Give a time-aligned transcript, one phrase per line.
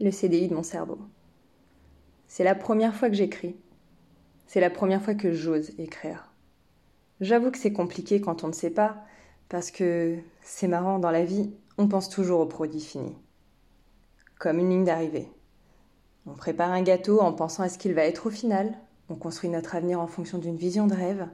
[0.00, 0.98] le CDI de mon cerveau.
[2.28, 3.56] C'est la première fois que j'écris.
[4.46, 6.32] C'est la première fois que j'ose écrire.
[7.20, 9.04] J'avoue que c'est compliqué quand on ne sait pas,
[9.48, 13.16] parce que c'est marrant, dans la vie, on pense toujours au produit fini.
[14.38, 15.28] Comme une ligne d'arrivée.
[16.26, 18.78] On prépare un gâteau en pensant à ce qu'il va être au final,
[19.08, 21.26] on construit notre avenir en fonction d'une vision de rêve,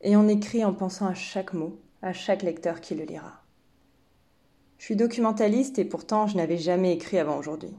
[0.00, 3.43] et on écrit en pensant à chaque mot, à chaque lecteur qui le lira.
[4.78, 7.74] Je suis documentaliste et pourtant je n'avais jamais écrit avant aujourd'hui.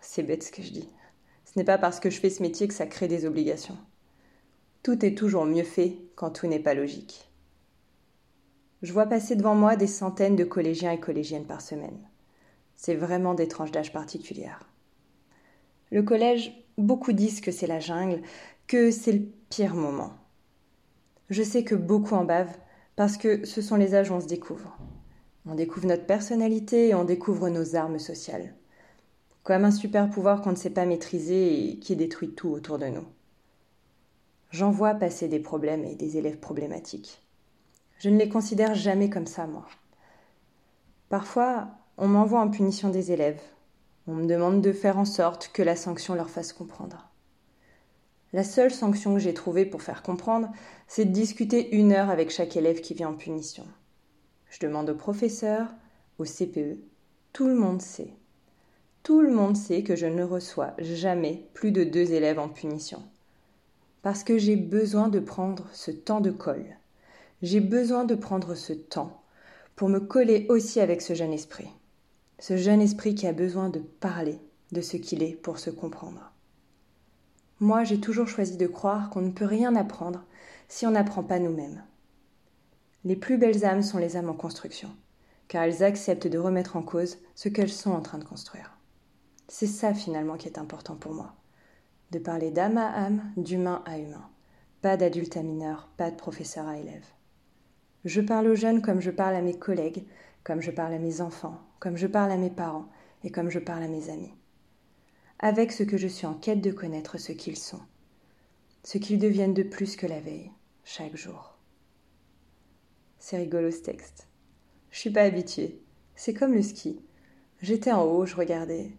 [0.00, 0.88] C'est bête ce que je dis.
[1.44, 3.76] Ce n'est pas parce que je fais ce métier que ça crée des obligations.
[4.82, 7.30] Tout est toujours mieux fait quand tout n'est pas logique.
[8.82, 11.98] Je vois passer devant moi des centaines de collégiens et collégiennes par semaine.
[12.76, 14.68] C'est vraiment des tranches d'âge particulières.
[15.90, 18.22] Le collège, beaucoup disent que c'est la jungle,
[18.68, 20.12] que c'est le pire moment.
[21.28, 22.56] Je sais que beaucoup en bavent
[22.94, 24.76] parce que ce sont les âges où on se découvre.
[25.46, 28.54] On découvre notre personnalité et on découvre nos armes sociales.
[29.44, 32.86] Comme un super pouvoir qu'on ne sait pas maîtriser et qui détruit tout autour de
[32.86, 33.06] nous.
[34.50, 37.22] J'en vois passer des problèmes et des élèves problématiques.
[37.98, 39.66] Je ne les considère jamais comme ça, moi.
[41.08, 43.40] Parfois, on m'envoie en punition des élèves.
[44.06, 47.08] On me demande de faire en sorte que la sanction leur fasse comprendre.
[48.32, 50.50] La seule sanction que j'ai trouvée pour faire comprendre,
[50.86, 53.66] c'est de discuter une heure avec chaque élève qui vient en punition.
[54.50, 55.68] Je demande au professeur,
[56.18, 56.78] au CPE,
[57.32, 58.12] tout le monde sait.
[59.02, 63.02] Tout le monde sait que je ne reçois jamais plus de deux élèves en punition.
[64.02, 66.76] Parce que j'ai besoin de prendre ce temps de colle.
[67.42, 69.22] J'ai besoin de prendre ce temps
[69.76, 71.68] pour me coller aussi avec ce jeune esprit.
[72.38, 74.38] Ce jeune esprit qui a besoin de parler
[74.72, 76.32] de ce qu'il est pour se comprendre.
[77.60, 80.24] Moi, j'ai toujours choisi de croire qu'on ne peut rien apprendre
[80.68, 81.82] si on n'apprend pas nous-mêmes.
[83.04, 84.88] Les plus belles âmes sont les âmes en construction,
[85.46, 88.76] car elles acceptent de remettre en cause ce qu'elles sont en train de construire.
[89.46, 91.34] C'est ça finalement qui est important pour moi.
[92.10, 94.28] De parler d'âme à âme, d'humain à humain.
[94.82, 97.06] Pas d'adulte à mineur, pas de professeur à élève.
[98.04, 100.04] Je parle aux jeunes comme je parle à mes collègues,
[100.44, 102.88] comme je parle à mes enfants, comme je parle à mes parents
[103.22, 104.34] et comme je parle à mes amis.
[105.38, 107.80] Avec ce que je suis en quête de connaître ce qu'ils sont,
[108.82, 110.50] ce qu'ils deviennent de plus que la veille,
[110.84, 111.57] chaque jour.
[113.18, 114.28] C'est rigolo ce texte.
[114.90, 115.80] Je suis pas habituée.
[116.14, 117.00] C'est comme le ski.
[117.60, 118.90] J'étais en haut, je regardais.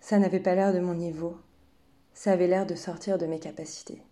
[0.00, 1.36] Ça n'avait pas l'air de mon niveau.
[2.12, 4.02] Ça avait l'air de sortir de mes capacités.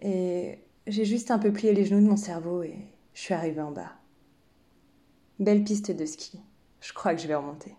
[0.00, 2.76] Et j'ai juste un peu plié les genoux de mon cerveau et
[3.14, 3.92] je suis arrivée en bas.
[5.38, 6.40] Belle piste de ski.
[6.80, 7.74] Je crois que je vais remonter.